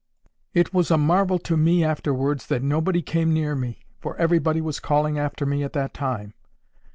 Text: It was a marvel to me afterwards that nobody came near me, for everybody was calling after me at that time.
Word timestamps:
It 0.55 0.73
was 0.73 0.89
a 0.89 0.97
marvel 0.97 1.37
to 1.37 1.55
me 1.55 1.83
afterwards 1.83 2.47
that 2.47 2.63
nobody 2.63 3.03
came 3.03 3.31
near 3.31 3.53
me, 3.53 3.83
for 3.99 4.17
everybody 4.17 4.59
was 4.59 4.79
calling 4.79 5.19
after 5.19 5.45
me 5.45 5.63
at 5.63 5.73
that 5.73 5.93
time. 5.93 6.33